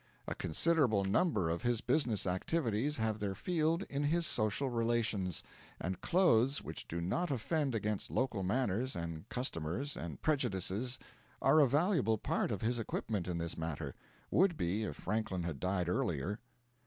A 0.27 0.33
considerable 0.33 1.03
number 1.03 1.47
of 1.51 1.61
his 1.61 1.79
business 1.81 2.25
activities 2.25 2.97
have 2.97 3.19
their 3.19 3.35
field 3.35 3.83
in 3.87 4.05
his 4.05 4.25
social 4.25 4.67
relations; 4.67 5.43
and 5.79 6.01
clothes 6.01 6.63
which 6.63 6.87
do 6.87 6.99
not 7.01 7.29
offend 7.29 7.75
against 7.75 8.09
local 8.09 8.41
manners 8.41 8.95
and 8.95 9.29
customs 9.29 9.95
and 9.95 10.19
prejudices 10.19 10.97
are 11.39 11.59
a 11.59 11.67
valuable 11.69 12.17
part 12.17 12.49
of 12.49 12.63
his 12.63 12.79
equipment 12.79 13.27
in 13.27 13.37
this 13.37 13.55
matter 13.55 13.93
would 14.31 14.57
be, 14.57 14.85
if 14.85 14.95
Franklin 14.95 15.43
had 15.43 15.59
died 15.59 15.87
earlier. 15.87 16.39